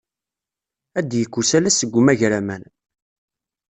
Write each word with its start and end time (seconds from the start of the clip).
Ad 0.99 1.05
d-yekk 1.09 1.35
usalas 1.39 1.75
seg 1.77 1.91
umagraman. 1.99 2.63